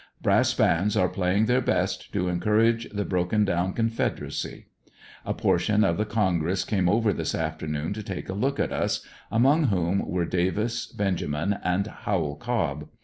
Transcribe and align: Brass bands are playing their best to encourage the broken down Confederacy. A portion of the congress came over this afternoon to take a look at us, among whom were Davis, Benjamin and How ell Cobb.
Brass 0.19 0.51
bands 0.55 0.97
are 0.97 1.07
playing 1.07 1.45
their 1.45 1.61
best 1.61 2.11
to 2.13 2.27
encourage 2.27 2.89
the 2.89 3.05
broken 3.05 3.45
down 3.45 3.73
Confederacy. 3.73 4.65
A 5.27 5.33
portion 5.35 5.83
of 5.83 5.97
the 5.97 6.05
congress 6.05 6.63
came 6.65 6.89
over 6.89 7.13
this 7.13 7.35
afternoon 7.35 7.93
to 7.93 8.01
take 8.01 8.27
a 8.27 8.33
look 8.33 8.59
at 8.59 8.73
us, 8.73 9.05
among 9.31 9.65
whom 9.65 9.99
were 10.09 10.25
Davis, 10.25 10.87
Benjamin 10.87 11.55
and 11.63 11.85
How 11.85 12.15
ell 12.17 12.35
Cobb. 12.35 12.87